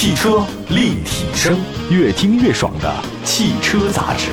[0.00, 1.58] 汽车立体声，
[1.90, 4.28] 越听越爽的汽车杂志。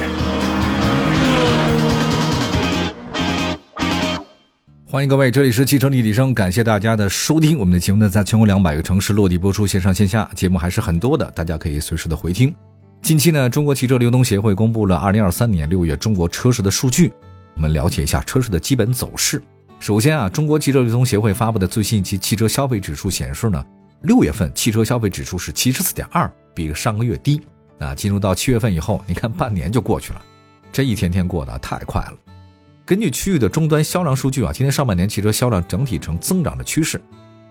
[4.86, 7.57] 欢迎各位，这里是汽车立体声，感谢大家的收听。
[7.57, 12.54] 我们的节目呢，在全国两百个城市落地播出，线上线下节目还是很多的，大家可以随时的回听。
[13.02, 17.11] 近期呢，中国汽车流通协会公布了二零二三年六月中国车市的数据，
[17.55, 19.41] 我们了解一下车市的基本走势。
[19.79, 23.66] 首先啊，中国汽车流通协会发布的最新一期汽车消费指数显示呢，
[24.02, 27.41] 六月份汽车消费指数是七十四点二，比上个月低。
[27.77, 30.21] 啊，进入到七月份以后，你看半年就过去了，
[30.71, 32.13] 这一天天过得太快了。
[32.85, 37.02] 根据区域的终端销量数据啊，今年上半年汽车销量整体呈增长的趋势。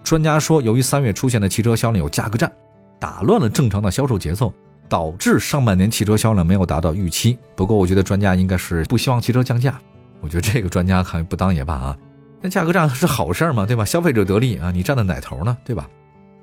[0.03, 2.51] 专家说，由于三月出现的汽车销量有价格战，
[2.99, 4.51] 打乱了正常的销售节奏，
[4.89, 7.39] 导致上半年汽车销量没有达到预期。
[7.55, 9.79] 不过，我觉得专家应该是不希望汽车降价。
[10.23, 11.99] 我觉得这个专家看不当也罢啊。
[12.41, 13.85] 那价格战是好事嘛，对吧？
[13.85, 15.87] 消费者得利啊，你站在哪头呢，对吧？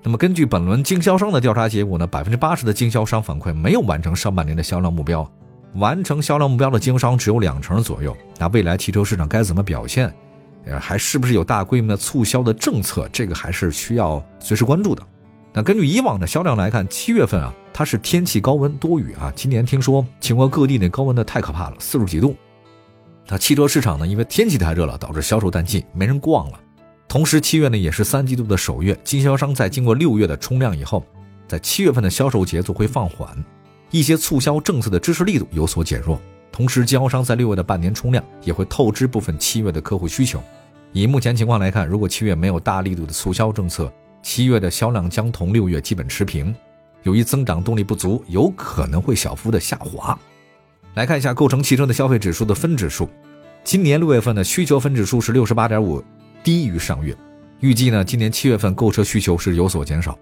[0.04, 5.30] 那么根据本轮经销商的调查结果呢，百分之八十的经销商反馈没有完成上半年的销量目标，
[5.76, 8.16] 完成销量目标的经销商只有两成左右。
[8.40, 10.12] 那未来汽车市场该怎么表现？
[10.66, 13.08] 呃，还是不是有大规模的促销的政策？
[13.12, 15.04] 这个还是需要随时关注的。
[15.54, 19.32] 那根据以往的销量来看，七月份啊，它是天气高温多雨啊。
[19.36, 22.36] 今年听说全国各地那高温的太可怕了，四十几度。
[23.28, 24.08] 那汽车市场呢？
[24.08, 26.60] 因为天气太热了，导致销售淡季，没人逛了。
[27.12, 31.06] 同时，七月呢也是三季度的首月，经销商在经过六月的冲量以后，
[31.46, 33.36] 在七月份的销售节奏会放缓，
[33.90, 36.18] 一些促销政策的支持力度有所减弱。
[36.54, 40.42] 同时，经销商在六月的半年冲量也会透支部分七月的客户需求。
[40.94, 43.92] 以目前情况来看，如果七月没有大力度的促销政策，
[44.24, 46.56] 七月的销量将同六月基本持平。
[47.04, 50.18] 由于增长动力不足，有可能会小幅的下滑。
[50.94, 53.10] 来看一下构成汽车的消费指数的分指数，
[53.66, 56.02] 今年六月份的需求分指数是六十八点五，
[56.44, 57.16] 低于上月。
[57.60, 60.18] 预计呢，今年七月份购车需求是有所减少。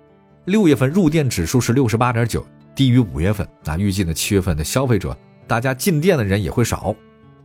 [0.45, 3.47] 六月份入店指数是六十八点九，低于五月份。
[3.63, 5.15] 那预计呢，七月份的消费者
[5.47, 6.95] 大家进店的人也会少。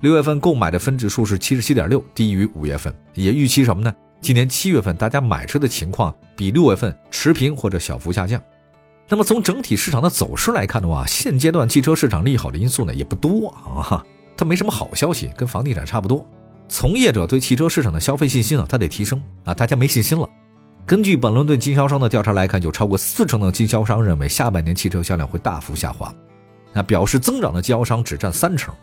[0.01, 2.95] 六月份购买的分指数是七十七点六，低于五月份。
[3.15, 3.95] 也预期什么呢？
[4.21, 8.41] 今年七月份大家买车的情况比六月份持平或者小幅下降。
[9.09, 14.03] 那么从整体市场的走势来看的话，现阶段汽车市场利好的因素呢也不多啊，
[14.37, 16.27] 它没什么好消息，跟房地产差不多。
[16.77, 20.29] 从业者对汽车市场的消费信心呢，它得提升啊，大家没信心了。
[20.85, 26.13] 根据本轮对经销商的调查来看，有超过四成的经销商认为下半年汽车销量会大幅下滑，
[26.73, 28.75] 那表示增长的经销商只占三成，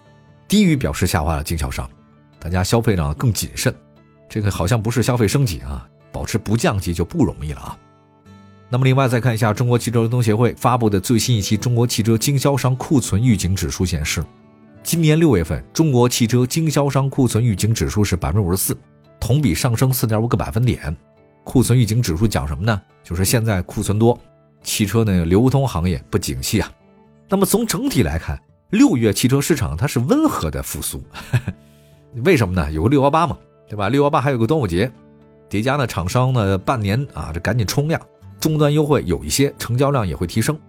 [0.47, 1.87] 低于表示下滑的经销商，
[2.39, 3.75] 大家消费呢更谨慎，
[4.29, 7.77] 这个好像不是消费升级啊，保持不降级就不容易了啊。
[8.69, 14.23] 那么，另外再看一下中国汽车流通协会发布的最新一期中国汽车经销商库存预警指数显示，
[14.91, 18.77] 今年六月份中国汽车经销商库存预警指数是百分之五十四，
[19.21, 20.93] 同比上升四点五个百分点。
[21.45, 22.81] 库存预警指数讲什么呢？
[23.01, 24.19] 就是现在库存多，
[24.63, 26.69] 汽车呢流通行业不景气啊。
[27.29, 28.37] 那么从整体来看，
[28.71, 31.01] 六月汽车市场它是温和的复苏，
[32.25, 32.69] 为什么呢？
[32.69, 33.37] 有个六幺八嘛，
[33.69, 33.87] 对吧？
[33.87, 34.91] 六幺八还有个端午节，
[35.47, 37.97] 叠加呢厂商呢半年啊这赶紧冲量。
[38.41, 40.59] 终端优惠有一些，成交量也会提升。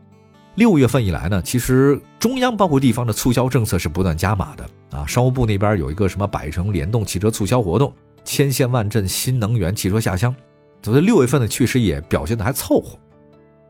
[0.54, 5.06] 六月份以来呢，其实中央包括地方的促销政策是不断加码的啊。
[5.06, 7.92] 商务部那边有一个什么百城联动汽车促销活动，
[8.22, 10.34] 千县万镇新能源汽车下乡，
[10.82, 12.98] 所以六月份呢确实也表现的还凑合。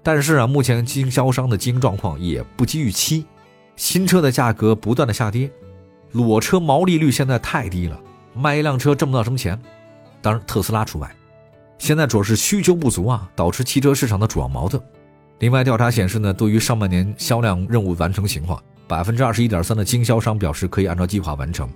[0.02, 3.24] 但是啊，目前经销商的经营状况也不及预期，
[3.76, 5.48] 新车的价格不断的下跌，
[6.10, 8.00] 裸车毛利率现在太低了，
[8.34, 9.56] 卖一辆车挣不到什么钱，
[10.20, 11.08] 当然特斯拉除外。
[11.78, 14.82] 现在主要是需求不足啊，导致汽车市场的主要矛盾。
[15.42, 21.68] 另外，调查显示呢，对于上半年销量任务完成情况，百分之二十一点三的经销商表示可以按照计划完成，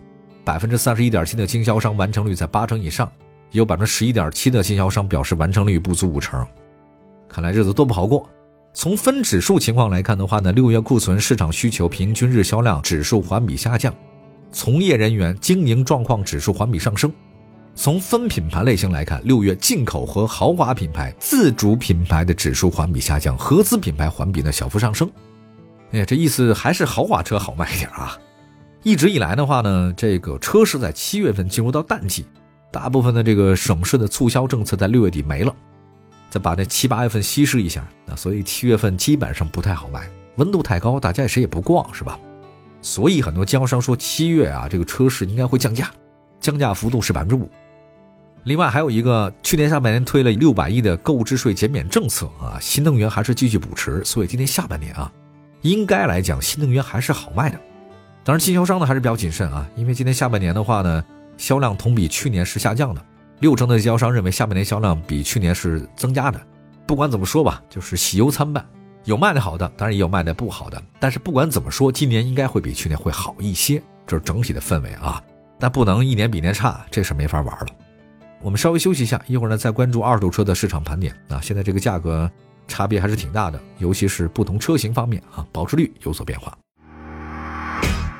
[0.44, 3.10] 百分之三十一点七的经销商完成率在八成以上，
[3.50, 6.46] 也有百分之十一点七的经销商表示完成率不足五成。
[7.28, 8.30] 看来日子都不好过。
[8.72, 13.92] 从分指数情况来看的话呢，六月库存市场需求平均日销量指数环比下降，
[14.52, 17.12] 从业人员经营状况指数环比上升。
[17.78, 25.08] 从分品牌类型来看，六月进口和豪华品牌、自主品牌的指数环比下降，合资品牌环比呢小幅上升。
[25.92, 28.18] 哎呀，这意思还是豪华车好卖一点啊。
[28.82, 32.24] 一直以来的话呢，这个车市在七月份进入到淡季，
[32.72, 35.54] 大部分的这个省市的促销政策在六月底没了，
[36.30, 42.18] 再把这七八月份稀释一下，那所以七月份基本上不太好卖，温度太高，大家谁也不逛，是吧？
[42.80, 45.90] 所以很多经销商说七月啊，这个车市应该会降价，
[46.40, 47.46] 降价幅度是百分之五。
[48.46, 55.10] 另外还有一个，去年下半年推了六百亿的购置税减免政策啊，新能源还是继续补持，所以今年下半年啊，
[55.62, 57.58] 应该来讲新能源还是好卖的。
[58.22, 61.04] 当然，经销商呢还是比较谨慎啊，因为今年下半年的话呢，
[61.36, 63.04] 销量同比去年是下降的，
[63.40, 66.40] 六成的经销商认为下半年销量比去年是增加的。
[66.86, 68.64] 不管怎么说吧，就是喜忧参半，
[69.06, 70.80] 有卖的好的，当然也有卖的不好的。
[71.00, 75.20] 但是不管怎么说，今年应该会比去年会好一些，这是整体的氛围啊。
[75.58, 77.66] 但不能一年比年差，这是没法玩了。
[78.42, 81.40] 我们稍微休息一下，一会儿呢再关注二手车的市场盘点啊。
[81.42, 82.30] 现在这个价格
[82.68, 86.56] 差别还是挺大的，尤其是不同车型方面啊，保值率有所变化。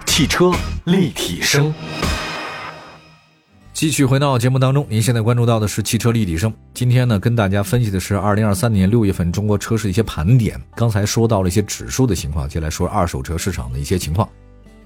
[0.06, 0.50] 汽车
[0.84, 1.72] 立体声，
[3.74, 6.50] 继续回到节目当中，您现在关注到的是汽车立体声。
[6.72, 10.58] 今天呢，跟大家分析的是二零二三年六月份中国车市的一些盘点。
[10.74, 14.26] 刚才说到了一些指数的情况，接下来说二手车市场的一些情况。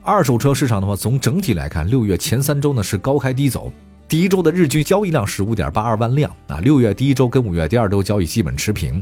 [0.03, 3.73] 二手车市场的话，从整体来看，六月前三周呢是高开低走。
[4.11, 9.01] 第一周的日均交易量是五点八二万辆啊，六月第一周跟五月第二周交易基本持平。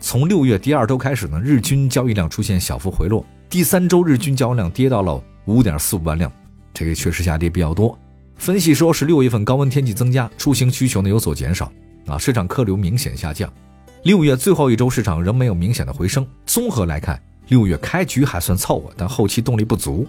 [0.00, 6.30] 从六月第二周开始呢，日均交易量出现小幅回落，第三周日均交易量跌到了五点四五万辆，
[6.74, 7.98] 这个确实下跌比较多。
[8.36, 11.72] 分析说是六月份高温天气增加，出行需求呢有所减少
[12.04, 13.50] 啊，市场客流明显下降。
[14.02, 16.26] 六月最后一周市场仍没有明显的回升。
[16.44, 17.18] 综合来看，
[17.48, 20.06] 六月开局还算凑合，但后期动力不足。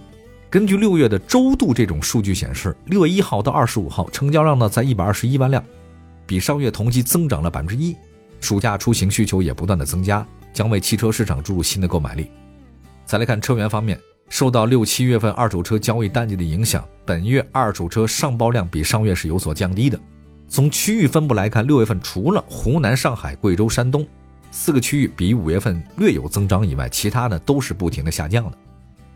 [0.52, 5.64] 根据六月的周度这种数据显示，六月一号到二十五号成交量呢在一百二十一万辆，
[6.26, 7.96] 比上月同期增长了百分之一。
[8.42, 12.30] 暑假出行需求也不断的增加，将为汽车市场注入新的购买力。
[13.06, 19.98] 再来看车源方面，受到六七月份二手车交易淡季的影响，本月二手车上报量比上月是有所降低的。
[20.50, 24.06] 从区域分布来看，六月份除了湖南、上海、贵州、山东
[24.52, 28.58] 四个区域比五月份略有增长以外，其他的都是不停的下降的。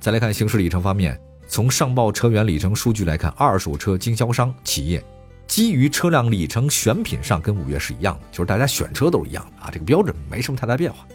[0.06, 5.04] 再来看行驶里程方面，从上报车源里程数据来看，二手车经销商企业
[5.48, 11.08] 基于车辆里程选品上跟五月是一样的，就是大家选车都是一样的啊，这个标准没什么太大变化。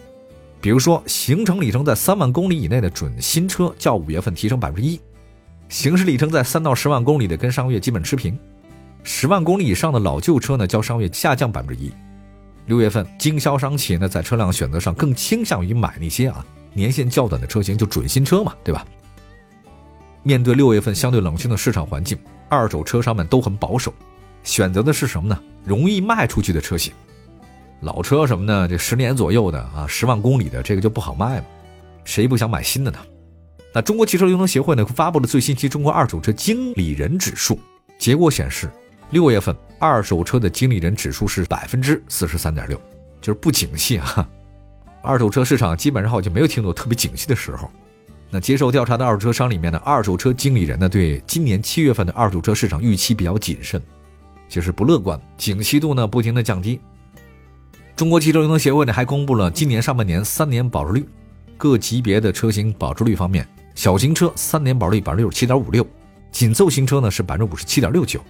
[0.61, 5.01] 比如说，行程里程在三万公里以内的准新车较五月份提升百分之一，
[5.69, 8.37] 行驶里程在三到十万公里的跟上个月基本持平，
[9.05, 11.93] 十万公里以上的老旧车呢较上月下降百分之一。
[12.67, 16.45] 六月份经销商企业呢在车辆选择上更倾向于买那些啊。
[16.73, 18.87] 年限较短的车型就准新车嘛，对吧？
[20.23, 22.19] 面对六月份相对冷清的市场环境，
[22.49, 23.93] 二手车商们都很保守，
[24.43, 25.41] 选择的是什么呢？
[25.65, 26.93] 容易卖出去的车型，
[27.81, 28.69] 老车什么呢？
[28.69, 31.47] 这十年左右的啊，十万公里的这个就不好卖嘛，
[32.05, 32.99] 谁不想买新的呢？
[33.73, 37.59] 那中国汽车流通协会呢发布了最新期中国二手车经理人指数，
[37.99, 38.71] 结果显示，
[39.11, 42.79] 六月份二手车的经理人指数是百分之四十三点六，
[43.21, 44.29] 就是不景气啊。
[45.03, 47.71] 二手车市场基本上我就没有听到特别景气的时候。
[48.31, 53.83] 那接受调查的二手车商里面呢二手车经理人呢，对今年七月份的二手车市场预期比较谨慎，
[54.49, 56.81] 就是不乐观，景气度呢不停的降低。
[57.97, 61.09] 中国汽车流通协会呢还公布了今年上半年三年保值率，
[61.57, 65.85] 各级别的车型保值率方面，小型车三年保值率百分之六十七点五六，
[66.31, 68.21] 紧凑型车呢是百分之五十七点六九，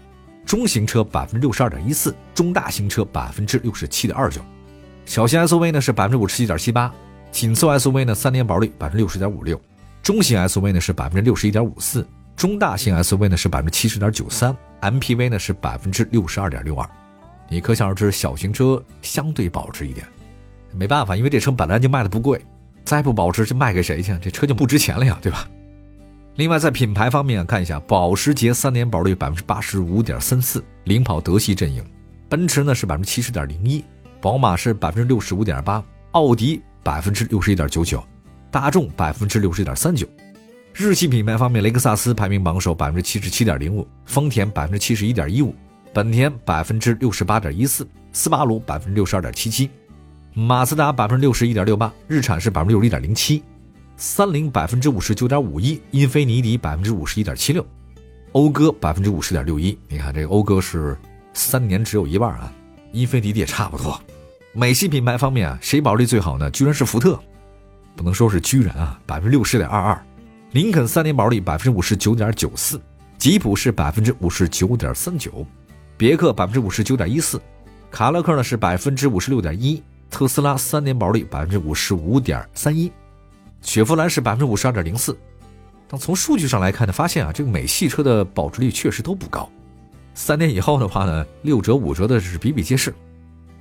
[0.46, 4.40] 中型车百分之六十二点一四，中大型车百分之六十七点二九。
[5.04, 6.92] 小型 SUV 呢是百分之五十七点七八，
[7.32, 9.60] 紧凑 SUV 呢三年保率百分之六十点五六，
[10.02, 12.06] 中型 SUV 呢是百分之六十一点五四，
[12.36, 16.88] 中大型 SUV 呢是百分之七十点九三，MPV 呢是百分之六十二点六二。
[17.48, 20.06] 你可想而知，小型车相对保值一点，
[20.72, 22.40] 没办法，因为这车本来就卖的不贵，
[22.84, 24.16] 再不保值就卖给谁去？
[24.22, 25.48] 这车就不值钱了呀，对吧？
[26.36, 31.84] 另外在品牌方面看一下，保时捷三年保率百分之八十五点三四，领跑德系阵营，
[32.28, 33.84] 奔驰呢是百分之七十点零一。
[34.20, 38.04] 宝马是百分之六十五点八，奥迪百分之六十一点九九，
[38.50, 40.06] 大众百分之六十一点三九。
[40.74, 45.54] 日系品牌方面，雷克萨斯排名榜首，百分之七十七点零五；丰田百分之七十一点一五；
[45.94, 49.66] 本田百分之六十八点一四；斯巴鲁百分之六十二点七七；
[50.34, 53.42] 马自达百分之六十一点六八；日产是百分之六十一点零七；
[53.96, 57.62] 三菱百分之五十九点五一；英菲尼迪百分之五十一点七六；
[58.32, 59.76] 讴歌百分之五十点六一。
[59.88, 60.94] 你看这个讴歌是
[61.32, 62.52] 三年只有一半啊。
[62.92, 64.02] 英菲尼迪也差不多，
[64.52, 66.50] 美系品牌方面啊，谁保值率最好呢？
[66.50, 67.16] 居然是福特，
[67.94, 70.04] 不能说是居然啊，百分之六十点二二。
[70.50, 72.80] 林肯三年保值率百分之五十九点九四，
[73.16, 75.46] 吉普是百分之五十九点三九，
[75.96, 77.40] 别克百分之五十九点一四，
[77.92, 79.80] 卡勒克呢是百分之五十六点一，
[80.10, 82.90] 特斯拉三年保值率百分之五十五点三一，
[83.62, 85.16] 雪佛兰是百分之五十二点零四。
[85.86, 89.48] 但从数据上来看呢，发现啊，这个美系车的保值率确实都不高。
[90.12, 92.92] 三年以后的话呢，六折五折的是比比皆是。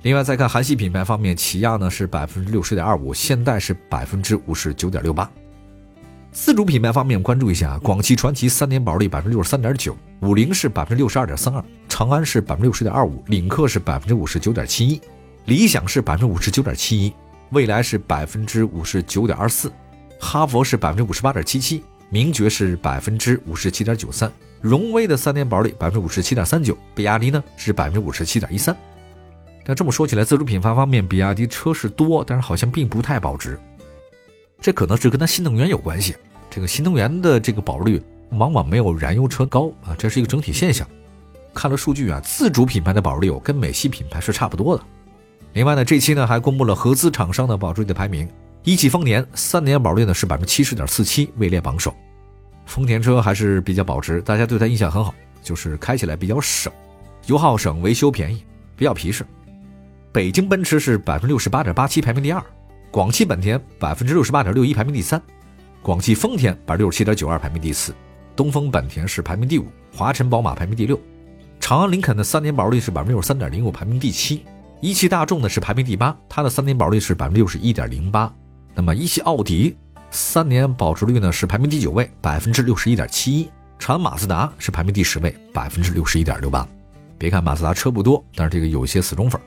[0.02, 5.30] 另外再看韩系品牌方面，起亚呢是百分之六十点二五，现代是百分之五十九点六八。
[6.32, 14.98] 自主品牌方面关注一下，广汽传祺三年保值率百分之六十三点九，五菱是百分之六十二点三二，长安是百分之六十点二五，领克是百分之五十九点七一，
[15.44, 17.12] 理想是百分之五十九点七一，
[17.50, 19.70] 蔚来是百分之五十九点二四，
[20.18, 24.32] 哈弗是百分之五十八点七七，名爵是百分之五十七点九三。
[24.62, 28.74] 荣威的三年保值率百分之五十七点三九，比亚迪呢是百分之五十七点一三。
[29.70, 33.56] 但这么说起来，自主品牌方面，比亚迪车是多，但是好像并不太保值。
[34.60, 36.16] 这可能是跟它新能源有关系。
[36.50, 40.84] 这个新能源的这个保值率往往没有燃油车高啊，这是一个整体现象。
[41.54, 44.82] 看了数据啊，自主品牌的保值率跟美系品牌是差不多的。
[45.52, 48.28] 另外呢，这期呢还公布了合资厂商的保值率的排名，
[48.64, 51.94] 一汽丰田三年保值率呢是百分之七十点四七，位列榜首。
[52.66, 56.72] 丰田车还是比较保值，大家对它印象很好，就是开起来比较省，
[57.26, 58.42] 油耗省，维修便宜，
[58.74, 59.24] 比较皮实。
[60.12, 62.42] 北京奔驰是百分之六十八点八七，排名第二；
[62.90, 65.20] 广汽本田百分之六十八点六一，排名第三；
[65.82, 67.92] 广汽丰田百分之六十七点九二，排名第四；
[68.34, 70.96] 东风本田是排名第五；华晨宝马排名第六；
[71.60, 74.40] 长安林肯的三年保率是百分之六十三点零五，排名第七；
[74.80, 78.32] 一汽大众呢是排名第八，它的三年保率是百分之六十一点零八。
[78.74, 79.76] 那么一汽奥迪。
[80.12, 83.48] 三年保值率呢是排名第九位，百分之六十一点七一。
[83.78, 86.66] 长安马自达是排名第十位，百分之六十一点六八。
[87.16, 89.40] 别看马自达车不多，但是这个有些死忠粉。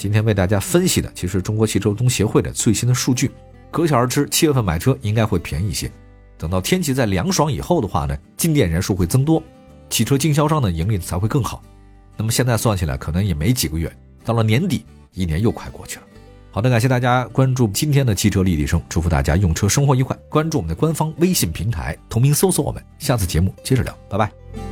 [0.00, 3.30] 今天为大家分析的，其实中国汽车流通协会的最新的数据，
[3.70, 5.92] 可想而知，七月份买车应该会便宜一些。
[6.38, 9.42] 等到天气再凉爽以后的话呢，进店人数会增多，
[9.90, 11.62] 汽车经销商的盈利才会更好。
[12.16, 16.06] 那么现在算起来，可能也没几个月，到了年底，一年又快过去了。
[16.50, 20.16] 好的，感谢大家关注今天的汽车立体声，祝福大家用车生活愉快。
[20.30, 22.82] 关注我们的官方微信平台，同名搜索我们。
[22.98, 24.69] 下次节目接着聊，拜拜。